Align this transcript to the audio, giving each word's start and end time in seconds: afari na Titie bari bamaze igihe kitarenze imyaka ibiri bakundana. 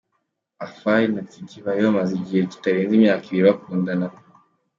afari 0.65 1.05
na 1.13 1.21
Titie 1.29 1.63
bari 1.65 1.79
bamaze 1.87 2.11
igihe 2.19 2.41
kitarenze 2.51 2.93
imyaka 2.95 3.23
ibiri 3.27 3.47
bakundana. 3.49 4.07